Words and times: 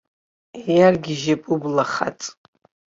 Иаргьежьп 0.75 1.43
ублахаҵ. 1.53 2.21